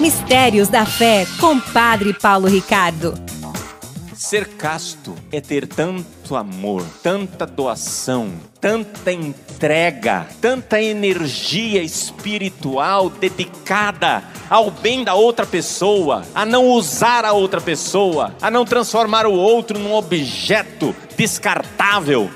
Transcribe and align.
Mistérios 0.00 0.70
da 0.70 0.86
Fé, 0.86 1.26
com 1.38 1.60
Padre 1.60 2.14
Paulo 2.14 2.48
Ricardo. 2.48 3.12
Ser 4.14 4.48
casto 4.48 5.14
é 5.30 5.42
ter 5.42 5.66
tanto 5.66 6.34
amor, 6.34 6.82
tanta 7.02 7.44
doação, 7.44 8.30
tanta 8.58 9.12
entrega, 9.12 10.26
tanta 10.40 10.80
energia 10.80 11.82
espiritual 11.82 13.10
dedicada 13.10 14.24
ao 14.48 14.70
bem 14.70 15.04
da 15.04 15.12
outra 15.12 15.44
pessoa, 15.44 16.24
a 16.34 16.46
não 16.46 16.68
usar 16.68 17.26
a 17.26 17.32
outra 17.32 17.60
pessoa, 17.60 18.34
a 18.40 18.50
não 18.50 18.64
transformar 18.64 19.26
o 19.26 19.34
outro 19.34 19.78
num 19.78 19.92
objeto 19.92 20.96
descartável, 21.14 22.30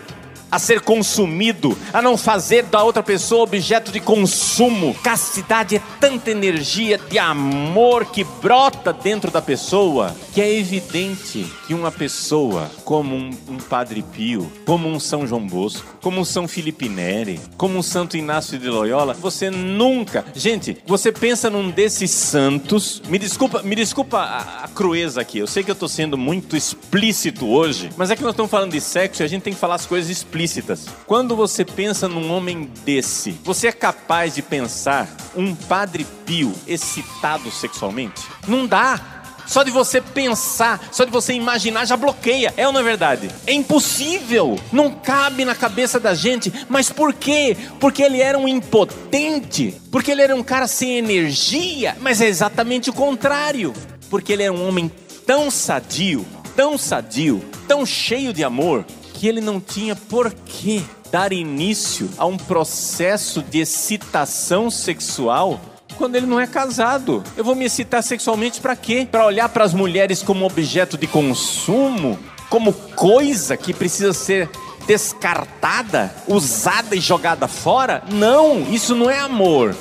a 0.54 0.58
ser 0.60 0.80
consumido, 0.82 1.76
a 1.92 2.00
não 2.00 2.16
fazer 2.16 2.62
da 2.62 2.80
outra 2.80 3.02
pessoa 3.02 3.42
objeto 3.42 3.90
de 3.90 3.98
consumo. 3.98 4.94
Castidade 5.02 5.74
é 5.74 5.82
tanta 5.98 6.30
energia 6.30 6.96
de 6.96 7.18
amor 7.18 8.06
que 8.06 8.22
brota 8.22 8.92
dentro 8.92 9.32
da 9.32 9.42
pessoa 9.42 10.14
que 10.32 10.40
é 10.40 10.56
evidente 10.56 11.44
que 11.66 11.74
uma 11.74 11.90
pessoa 11.90 12.70
como 12.84 13.16
um, 13.16 13.30
um 13.48 13.56
Padre 13.56 14.02
Pio, 14.02 14.50
como 14.64 14.88
um 14.88 15.00
São 15.00 15.26
João 15.26 15.44
Bosco, 15.44 15.96
como 16.00 16.20
um 16.20 16.24
São 16.24 16.46
Felipe 16.46 16.88
Neri, 16.88 17.40
como 17.56 17.76
um 17.76 17.82
Santo 17.82 18.16
Inácio 18.16 18.56
de 18.56 18.68
Loyola, 18.68 19.14
você 19.14 19.50
nunca, 19.50 20.24
gente, 20.36 20.76
você 20.86 21.10
pensa 21.10 21.50
num 21.50 21.68
desses 21.68 22.12
santos. 22.12 23.02
Me 23.08 23.18
desculpa, 23.18 23.60
me 23.62 23.74
desculpa 23.74 24.18
a, 24.18 24.64
a 24.64 24.68
crueza 24.68 25.20
aqui. 25.20 25.38
Eu 25.38 25.48
sei 25.48 25.64
que 25.64 25.70
eu 25.70 25.74
estou 25.74 25.88
sendo 25.88 26.16
muito 26.16 26.56
explícito 26.56 27.48
hoje, 27.48 27.90
mas 27.96 28.10
é 28.10 28.16
que 28.16 28.22
nós 28.22 28.32
estamos 28.32 28.50
falando 28.50 28.70
de 28.70 28.80
sexo 28.80 29.22
e 29.22 29.24
a 29.24 29.28
gente 29.28 29.42
tem 29.42 29.52
que 29.52 29.58
falar 29.58 29.74
as 29.74 29.86
coisas 29.86 30.08
explícitas. 30.08 30.43
Quando 31.06 31.34
você 31.36 31.64
pensa 31.64 32.08
num 32.08 32.30
homem 32.32 32.70
desse, 32.84 33.32
você 33.42 33.68
é 33.68 33.72
capaz 33.72 34.34
de 34.34 34.42
pensar 34.42 35.08
um 35.36 35.54
Padre 35.54 36.06
Pio 36.26 36.52
excitado 36.66 37.50
sexualmente? 37.50 38.22
Não 38.46 38.66
dá. 38.66 39.14
Só 39.46 39.62
de 39.62 39.70
você 39.70 40.00
pensar, 40.00 40.88
só 40.90 41.04
de 41.04 41.10
você 41.10 41.34
imaginar 41.34 41.84
já 41.84 41.96
bloqueia. 41.96 42.54
É 42.56 42.66
ou 42.66 42.72
não 42.72 42.80
é 42.80 42.82
verdade? 42.82 43.28
É 43.46 43.52
impossível. 43.52 44.58
Não 44.72 44.90
cabe 44.90 45.44
na 45.44 45.54
cabeça 45.54 46.00
da 46.00 46.14
gente. 46.14 46.52
Mas 46.68 46.90
por 46.90 47.12
quê? 47.12 47.56
Porque 47.78 48.02
ele 48.02 48.20
era 48.20 48.38
um 48.38 48.48
impotente. 48.48 49.80
Porque 49.90 50.10
ele 50.10 50.22
era 50.22 50.34
um 50.34 50.42
cara 50.42 50.66
sem 50.66 50.96
energia. 50.96 51.96
Mas 52.00 52.20
é 52.20 52.26
exatamente 52.26 52.90
o 52.90 52.94
contrário. 52.94 53.72
Porque 54.08 54.32
ele 54.32 54.44
era 54.44 54.52
um 54.52 54.66
homem 54.66 54.90
tão 55.26 55.50
sadio, 55.50 56.24
tão 56.54 56.76
sadio, 56.78 57.42
tão 57.66 57.84
cheio 57.84 58.32
de 58.32 58.44
amor, 58.44 58.84
que 59.24 59.28
ele 59.28 59.40
não 59.40 59.58
tinha 59.58 59.96
por 59.96 60.30
que 60.30 60.84
dar 61.10 61.32
início 61.32 62.10
a 62.18 62.26
um 62.26 62.36
processo 62.36 63.40
de 63.40 63.60
excitação 63.60 64.70
sexual 64.70 65.58
quando 65.96 66.16
ele 66.16 66.26
não 66.26 66.38
é 66.38 66.46
casado. 66.46 67.24
Eu 67.34 67.42
vou 67.42 67.54
me 67.54 67.64
excitar 67.64 68.02
sexualmente 68.02 68.60
para 68.60 68.76
quê? 68.76 69.08
Para 69.10 69.24
olhar 69.24 69.48
para 69.48 69.64
as 69.64 69.72
mulheres 69.72 70.22
como 70.22 70.44
objeto 70.44 70.98
de 70.98 71.06
consumo, 71.06 72.18
como 72.50 72.74
coisa 72.74 73.56
que 73.56 73.72
precisa 73.72 74.12
ser 74.12 74.50
descartada, 74.86 76.14
usada 76.28 76.94
e 76.94 77.00
jogada 77.00 77.48
fora? 77.48 78.02
Não, 78.12 78.60
isso 78.70 78.94
não 78.94 79.08
é 79.08 79.20
amor. 79.20 79.74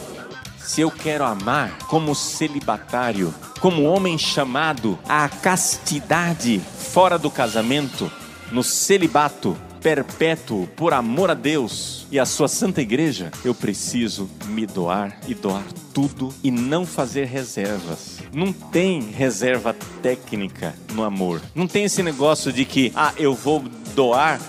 Se 0.58 0.80
eu 0.80 0.90
quero 0.90 1.26
amar 1.26 1.80
como 1.90 2.16
celibatário, 2.16 3.36
como 3.60 3.84
homem 3.84 4.18
chamado 4.18 4.98
à 5.06 5.28
castidade 5.28 6.62
fora 6.94 7.20
do 7.20 7.30
casamento, 7.30 8.10
no 8.52 8.64
celibato, 8.64 9.58
perpétuo 9.82 10.68
por 10.76 10.94
amor 10.94 11.30
a 11.30 11.34
Deus 11.34 12.08
e 12.12 12.20
a 12.20 12.26
sua 12.26 12.48
santa 12.48 12.82
igreja, 12.82 13.32
eu 13.44 13.54
preciso 13.54 14.30
me 14.48 14.66
doar 14.66 15.20
e 15.28 15.34
doar 15.34 15.66
tudo 15.94 16.34
e 16.44 16.50
não 16.50 16.86
fazer 16.86 17.26
reservas. 17.26 18.20
Não 18.32 18.54
tem 18.54 19.02
reserva 19.02 19.76
técnica 20.02 20.74
no 20.94 21.04
amor. 21.04 21.42
Não 21.54 21.68
tem 21.68 21.84
esse 21.84 22.02
negócio 22.02 22.54
de 22.54 22.66
que, 22.66 22.92
ah, 22.96 23.14
eu 23.18 23.34
vou 23.36 23.64
doar 23.94 24.40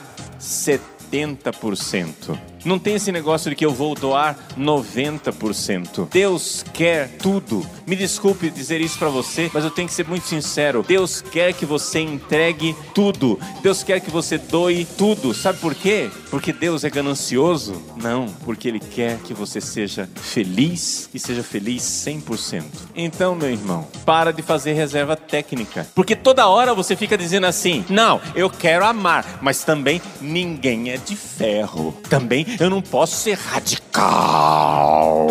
70%. 0.41 2.38
Não 2.64 2.78
tem 2.78 2.94
esse 2.94 3.12
negócio 3.12 3.50
de 3.50 3.56
que 3.56 3.64
eu 3.64 3.72
vou 3.72 3.94
doar 3.94 4.36
90%. 4.58 6.08
Deus 6.10 6.64
quer 6.72 7.16
tudo. 7.19 7.66
Me 7.86 7.94
desculpe 7.94 8.50
dizer 8.50 8.80
isso 8.80 8.98
para 8.98 9.08
você, 9.08 9.50
mas 9.52 9.64
eu 9.64 9.70
tenho 9.70 9.88
que 9.88 9.94
ser 9.94 10.06
muito 10.08 10.26
sincero. 10.26 10.84
Deus 10.86 11.20
quer 11.20 11.53
que 11.53 11.66
você 11.66 12.00
entregue 12.00 12.74
tudo. 12.94 13.38
Deus 13.62 13.82
quer 13.82 14.00
que 14.00 14.10
você 14.10 14.38
doe 14.38 14.86
tudo. 14.97 15.34
Sabe 15.34 15.58
por 15.58 15.74
quê? 15.74 16.10
Porque 16.30 16.53
Deus 16.53 16.84
é 16.84 16.91
ganancioso? 16.91 17.80
Não, 17.97 18.26
porque 18.44 18.69
Ele 18.69 18.80
quer 18.80 19.19
que 19.19 19.34
você 19.34 19.60
seja 19.60 20.08
feliz 20.16 21.08
e 21.12 21.19
seja 21.19 21.42
feliz 21.42 21.82
100%. 21.82 22.64
Então, 22.97 23.34
meu 23.34 23.50
irmão, 23.50 23.86
para 24.04 24.32
de 24.32 24.42
fazer 24.42 24.72
reserva 24.72 25.16
técnica. 25.16 25.86
Porque 25.94 26.16
toda 26.16 26.48
hora 26.48 26.74
você 26.74 26.97
fica 26.97 27.16
dizendo 27.16 27.47
assim: 27.47 27.84
não, 27.88 28.20
eu 28.34 28.48
quero 28.48 28.84
amar, 28.84 29.38
mas 29.42 29.64
também 29.64 30.00
ninguém 30.20 30.91
é 30.91 30.97
de 30.97 31.14
ferro. 31.14 31.94
Também 32.08 32.44
eu 32.59 32.70
não 32.70 32.81
posso 32.82 33.16
ser 33.16 33.37
radical. 33.38 35.26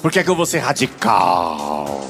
Por 0.00 0.10
que, 0.10 0.18
é 0.20 0.24
que 0.24 0.30
eu 0.30 0.36
vou 0.36 0.46
ser 0.46 0.58
radical? 0.58 2.00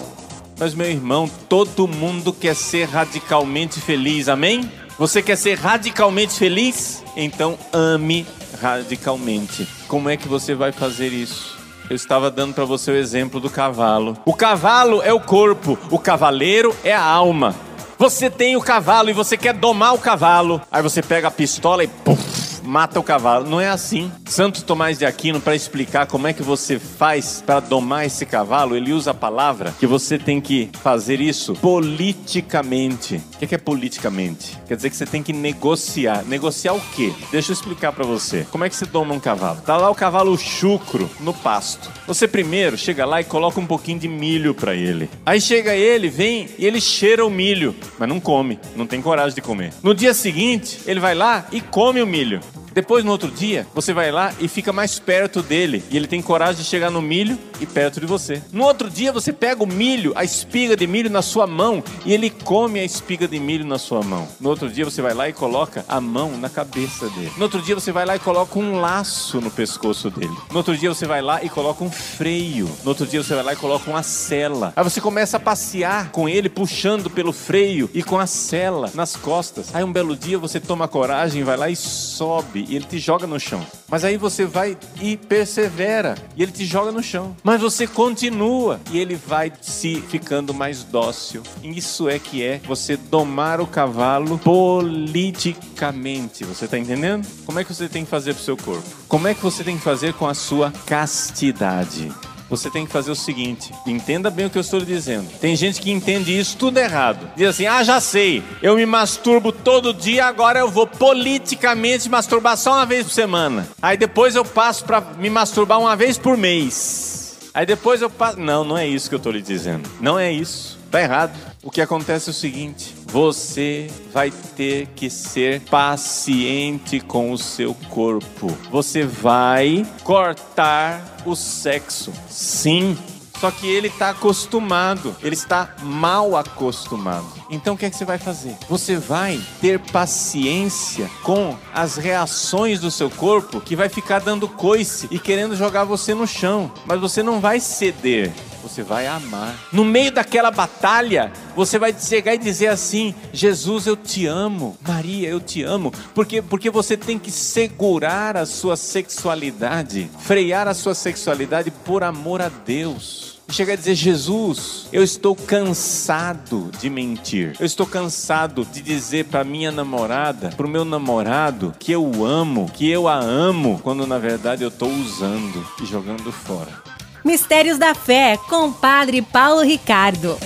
Mas, 0.59 0.75
meu 0.75 0.91
irmão, 0.91 1.31
todo 1.49 1.87
mundo 1.87 2.33
quer 2.33 2.55
ser 2.55 2.89
radicalmente 2.89 3.81
feliz, 3.81 4.28
amém? 4.28 4.71
Você 4.99 5.22
quer 5.22 5.37
ser 5.37 5.56
radicalmente 5.56 6.37
feliz? 6.37 7.05
Então 7.16 7.56
ame 7.72 8.27
radicalmente. 8.61 9.69
Como 9.87 10.09
é 10.09 10.16
que 10.16 10.27
você 10.27 10.55
vai 10.55 10.72
fazer 10.72 11.12
isso? 11.12 11.56
Eu 11.89 11.95
estava 11.95 12.31
dando 12.31 12.53
para 12.53 12.65
você 12.65 12.91
o 12.91 12.97
exemplo 12.97 13.39
do 13.41 13.49
cavalo. 13.49 14.16
O 14.27 14.34
cavalo 14.34 15.00
é 15.03 15.12
o 15.12 15.21
corpo, 15.21 15.78
o 15.91 15.99
cavaleiro 15.99 16.75
é 16.83 16.93
a 16.93 17.03
alma. 17.03 17.55
Você 17.97 18.28
tem 18.28 18.56
o 18.56 18.60
cavalo 18.60 19.09
e 19.09 19.12
você 19.12 19.37
quer 19.37 19.55
domar 19.55 19.95
o 19.95 19.99
cavalo. 19.99 20.60
Aí 20.71 20.83
você 20.83 21.00
pega 21.00 21.28
a 21.28 21.31
pistola 21.31 21.83
e 21.83 21.89
puf, 21.89 22.38
mata 22.69 23.01
o 23.01 23.03
cavalo. 23.03 23.49
Não 23.49 23.61
é 23.61 23.69
assim. 23.69 24.12
Santo 24.27 24.62
Tomás 24.62 24.99
de 24.99 25.06
Aquino, 25.06 25.41
para 25.41 25.56
explicar 25.56 26.06
como 26.06 26.27
é 26.27 26.33
que 26.34 26.43
você 26.43 26.79
faz 26.79 27.43
para 27.45 27.61
domar 27.61 28.05
esse 28.05 28.27
cavalo, 28.27 28.77
ele 28.77 28.93
usa 28.93 29.12
a 29.12 29.15
palavra 29.15 29.75
que 29.79 29.87
você 29.87 30.19
tem 30.19 30.39
que 30.41 30.69
fazer 30.83 31.21
isso 31.21 31.55
politicamente. 31.55 33.23
O 33.41 33.47
que 33.47 33.55
é 33.55 33.59
politicamente? 33.59 34.59
Quer 34.67 34.77
dizer 34.77 34.91
que 34.91 34.97
você 34.97 35.07
tem 35.07 35.23
que 35.23 35.33
negociar. 35.33 36.25
Negociar 36.27 36.75
o 36.75 36.81
quê? 36.95 37.12
Deixa 37.33 37.53
eu 37.53 37.55
explicar 37.55 37.93
para 37.93 38.05
você. 38.05 38.47
Como 38.51 38.65
é 38.65 38.69
que 38.69 38.77
você 38.77 38.84
doma 38.84 39.15
um 39.15 39.21
cavalo? 39.21 39.62
Tá 39.62 39.78
lá 39.78 39.89
o 39.89 39.95
cavalo 39.95 40.37
chucro 40.37 41.09
no 41.21 41.33
pasto. 41.33 41.91
Você 42.07 42.28
primeiro 42.28 42.77
chega 42.77 43.07
lá 43.07 43.21
e 43.21 43.25
coloca 43.25 43.59
um 43.59 43.67
pouquinho 43.67 43.99
de 43.99 44.09
milho 44.09 44.55
para 44.55 44.75
ele. 44.75 45.09
Aí 45.25 45.41
chega 45.41 45.75
ele, 45.75 46.11
vem 46.11 46.49
e 46.59 46.67
ele 46.67 46.81
cheira 46.81 47.25
o 47.25 47.31
milho, 47.31 47.75
mas 47.99 48.09
não 48.09 48.21
come, 48.21 48.59
não 48.77 48.87
tem 48.87 49.01
coragem 49.01 49.34
de 49.34 49.41
comer. 49.41 49.73
No 49.83 49.95
dia 49.95 50.12
seguinte, 50.12 50.81
ele 50.87 51.01
vai 51.01 51.15
lá 51.15 51.47
e 51.51 51.62
come 51.62 52.03
o 52.03 52.07
milho. 52.07 52.41
Depois, 52.78 53.05
no 53.05 53.11
outro 53.11 53.28
dia, 53.28 53.66
você 53.75 53.93
vai 53.93 54.12
lá 54.12 54.33
e 54.39 54.47
fica 54.47 54.72
mais 54.72 55.00
perto 55.00 55.43
dele. 55.43 55.83
E 55.91 55.97
ele 55.97 56.06
tem 56.06 56.22
coragem 56.22 56.62
de 56.62 56.65
chegar 56.65 56.93
no 56.93 57.03
milho 57.03 57.37
e 57.61 57.66
perto 57.66 57.99
de 57.99 58.06
você. 58.06 58.41
No 58.53 58.62
outro 58.62 58.89
dia, 58.89 59.11
você 59.11 59.33
pega 59.33 59.65
o 59.65 59.66
milho, 59.66 60.12
a 60.15 60.22
espiga 60.22 60.77
de 60.77 60.87
milho 60.87 61.11
na 61.11 61.21
sua 61.21 61.44
mão 61.44 61.83
e 62.06 62.12
ele 62.15 62.31
come 62.31 62.78
a 62.78 62.84
espiga 62.84 63.27
de 63.27 63.41
milho 63.41 63.66
na 63.66 63.78
sua 63.78 64.00
mão. 64.00 64.28
No 64.41 64.49
outro 64.49 64.71
dia, 64.71 64.84
você 64.84 65.03
vai 65.03 65.12
lá 65.12 65.28
e 65.28 65.33
coloca 65.33 65.84
a 65.89 66.00
mão 66.00 66.39
na 66.39 66.49
cabeça 66.49 67.09
dele. 67.09 67.33
No 67.37 67.43
outro 67.43 67.61
dia, 67.61 67.75
você 67.75 67.91
vai 67.91 68.06
lá 68.06 68.15
e 68.15 68.21
coloca 68.21 68.56
um 68.56 68.81
laço 68.81 69.41
no 69.41 69.50
pescoço 69.50 70.09
dele. 70.09 70.37
No 70.53 70.59
outro 70.59 70.77
dia, 70.77 70.89
você 70.89 71.05
vai 71.05 71.21
lá 71.21 71.43
e 71.43 71.49
coloca 71.49 71.83
um 71.83 71.91
freio. 71.91 72.71
No 72.84 72.91
outro 72.91 73.09
dia, 73.09 73.21
você 73.21 73.34
vai 73.34 73.43
lá 73.43 73.55
e 73.55 73.56
coloca 73.56 73.91
uma 73.91 74.05
sela. 74.05 74.72
Aí 74.77 74.84
você 74.84 75.00
começa 75.00 75.37
a 75.37 75.41
passear 75.41 76.12
com 76.12 76.28
ele, 76.28 76.49
puxando 76.49 77.10
pelo 77.10 77.33
freio 77.33 77.91
e 77.93 78.05
com 78.05 78.21
a 78.21 78.27
sela 78.28 78.89
nas 78.95 79.16
costas. 79.16 79.75
Aí 79.75 79.83
um 79.83 79.93
belo 79.93 80.15
dia, 80.15 80.39
você 80.39 80.60
toma 80.60 80.87
coragem, 80.87 81.43
vai 81.43 81.56
lá 81.56 81.69
e 81.69 81.75
sobe 81.75 82.68
e 82.69 82.77
ele 82.77 82.84
te 82.84 82.99
joga 82.99 83.27
no 83.27 83.41
chão. 83.41 83.65
Mas 83.89 84.05
aí 84.05 84.17
você 84.17 84.45
vai 84.45 84.77
e 85.01 85.17
persevera 85.17 86.15
e 86.37 86.43
ele 86.43 86.53
te 86.53 86.65
joga 86.65 86.93
no 86.93 87.03
chão. 87.03 87.34
Mas 87.43 87.61
você 87.61 87.87
continua 87.87 88.81
e 88.91 88.99
ele 88.99 89.17
vai 89.17 89.53
se 89.61 90.01
ficando 90.03 90.53
mais 90.53 90.84
dócil. 90.84 91.42
Isso 91.63 92.09
é 92.09 92.19
que 92.19 92.42
é 92.42 92.60
você 92.66 92.97
domar 92.97 93.60
o 93.60 93.66
cavalo 93.66 94.39
politicamente. 94.39 96.45
Você 96.45 96.66
está 96.66 96.78
entendendo? 96.78 97.27
Como 97.47 97.59
é 97.59 97.65
que 97.65 97.75
você 97.75 97.89
tem 97.89 98.04
que 98.04 98.10
fazer 98.10 98.34
para 98.34 98.42
o 98.42 98.45
seu 98.45 98.57
corpo? 98.57 98.84
Como 99.09 99.27
é 99.27 99.34
que 99.34 99.42
você 99.42 99.65
tem 99.65 99.77
que 99.77 99.83
fazer 99.83 100.13
com 100.15 100.27
a 100.27 100.34
sua 100.34 100.71
castidade? 100.87 102.13
Você 102.48 102.71
tem 102.71 102.86
que 102.86 102.92
fazer 102.92 103.10
o 103.10 103.16
seguinte: 103.16 103.72
entenda 103.86 104.30
bem 104.30 104.47
o 104.47 104.50
que 104.50 104.59
eu 104.59 104.62
estou 104.62 104.80
lhe 104.80 104.86
dizendo. 104.86 105.28
Tem 105.41 105.54
gente 105.54 105.80
que 105.80 105.91
entende 105.91 106.36
isso 106.36 106.56
tudo 106.56 106.78
errado. 106.78 107.30
Diz 107.36 107.48
assim: 107.48 107.66
ah, 107.66 107.83
já 107.83 108.00
sei, 108.00 108.42
eu 108.62 108.77
me 108.77 108.86
masturbo 108.86 109.53
todo 109.53 109.95
dia, 109.95 110.27
agora 110.27 110.60
eu 110.60 110.71
vou 110.71 110.86
politicamente 110.86 112.09
masturbar 112.09 112.56
só 112.56 112.72
uma 112.72 112.86
vez 112.86 113.04
por 113.04 113.12
semana. 113.12 113.68
Aí 113.80 113.97
depois 113.97 114.34
eu 114.34 114.45
passo 114.45 114.84
para 114.84 115.00
me 115.00 115.30
masturbar 115.30 115.78
uma 115.78 115.95
vez 115.97 116.16
por 116.16 116.36
mês. 116.36 117.50
Aí 117.53 117.66
depois 117.66 118.00
eu 118.03 118.10
passo. 118.10 118.39
Não, 118.39 118.65
não 118.65 118.78
é 118.78 118.86
isso 118.86 119.09
que 119.09 119.15
eu 119.15 119.18
estou 119.18 119.33
lhe 119.33 119.42
dizendo. 119.42 119.89
Não 120.01 120.18
é 120.18 120.30
isso. 120.33 120.78
Está 120.86 121.03
errado. 121.03 121.36
O 121.62 121.71
que 121.71 121.80
acontece 121.80 122.28
é 122.28 122.33
o 122.33 122.34
seguinte: 122.34 122.94
você 123.09 123.91
vai 124.13 124.31
ter 124.31 124.87
que 124.89 125.09
ser 125.09 125.60
paciente 125.63 127.01
com 127.01 127.33
o 127.33 127.39
seu 127.39 127.75
corpo. 127.89 128.47
Você 128.71 129.05
vai 129.05 129.87
cortar 130.05 131.19
o 131.25 131.34
sexo. 131.34 132.13
Sim, 132.28 132.97
Só 133.41 133.53
que 133.53 133.69
ele 133.69 133.87
está 133.87 134.10
acostumado, 134.10 135.15
ele 135.22 135.37
está 135.37 135.77
mal 135.81 136.37
acostumado. 136.37 137.25
Então 137.49 137.75
o 137.75 137.78
que 137.78 137.87
é 137.87 137.91
que 137.91 137.97
você 137.97 138.05
vai 138.05 138.19
fazer? 138.19 138.57
Você 138.69 138.97
vai 138.97 139.41
ter 139.61 139.78
paciência 139.78 141.09
com 141.22 141.57
as 141.72 141.97
reações 141.97 142.81
do 142.81 142.91
seu 142.91 143.09
corpo 143.09 143.61
que 143.61 143.77
vai 143.77 143.89
ficar 143.89 144.19
dando 144.19 144.49
coice 144.49 145.07
e 145.09 145.21
querendo 145.21 145.54
jogar 145.54 145.84
você 145.84 146.15
no 146.15 146.27
chão, 146.27 146.69
mas 146.84 147.01
você 147.01 147.22
não 147.22 147.39
vai 147.39 147.61
ceder 147.61 148.33
você 148.63 148.83
vai 148.83 149.07
amar. 149.07 149.55
No 149.72 149.84
meio 149.84 150.13
daquela 150.13 150.51
batalha, 150.51 151.33
você 151.55 151.78
vai 151.78 151.95
chegar 151.99 152.34
e 152.34 152.39
dizer 152.39 152.69
assim: 152.69 153.15
Jesus, 153.33 153.87
eu 153.87 153.97
te 153.97 154.27
amo. 154.27 154.77
Maria, 154.87 155.28
eu 155.28 155.41
te 155.41 155.63
amo. 155.63 155.93
Porque, 156.15 156.43
porque 156.43 156.71
você 156.71 156.97
tem 156.97 157.19
que 157.19 157.31
segurar 157.31 158.37
a 158.37 158.47
sua 158.47 158.77
sexualidade, 158.77 160.10
frear 160.21 160.69
a 160.69 160.75
sua 160.75 160.95
sexualidade 160.95 161.71
por 161.71 162.03
amor 162.03 162.41
a 162.43 162.49
Deus. 162.49 163.39
E 163.49 163.53
chega 163.53 163.72
a 163.72 163.77
dizer: 163.77 163.95
Jesus, 163.95 164.89
eu 164.93 165.03
estou 165.03 165.34
cansado 165.34 166.71
de 166.78 166.91
mentir. 166.91 167.57
Eu 167.59 167.65
estou 167.65 167.87
cansado 167.87 168.66
de 168.71 168.83
dizer 168.83 169.25
para 169.25 169.43
minha 169.43 169.72
namorada, 169.72 170.51
para 170.51 170.66
o 170.66 170.69
meu 170.69 170.84
namorado, 170.84 171.75
que 171.78 171.91
eu 171.91 172.27
amo, 172.27 172.71
que 172.75 172.89
eu 172.91 173.09
a 173.09 173.19
amo, 173.19 173.81
quando 173.83 174.07
na 174.07 174.19
verdade 174.19 174.63
eu 174.63 174.69
estou 174.69 174.91
usando 174.91 175.66
e 175.83 175.87
jogando 175.87 176.31
fora. 176.31 176.88
Mistérios 177.24 177.78
da 177.78 177.94
Fé, 177.94 178.38
com 178.48 178.72
Padre 178.72 179.22
Paulo 179.22 179.62
Ricardo. 179.62 180.38